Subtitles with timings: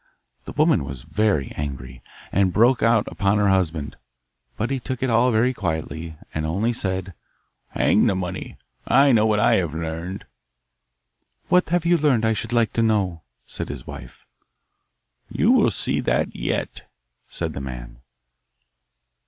[0.45, 2.01] The woman was very angry,
[2.31, 3.97] and broke out upon her husband;
[4.57, 7.13] but he took it all very quietly, and only said,
[7.69, 8.57] 'Hang the money!
[8.87, 10.25] I know what I have learned.'
[11.49, 14.25] 'What have you learned I should like to know?' said his wife.
[15.29, 16.89] 'You will see that yet,'
[17.29, 17.97] said the man.